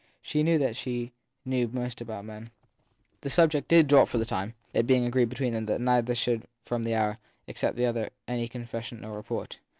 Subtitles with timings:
[0.23, 1.11] She knew that she
[1.45, 2.49] knew most about men.
[3.21, 6.47] The subject did drop for the time, it being agreed between them that neither should
[6.63, 9.59] from that hour expect from the other any confession or report.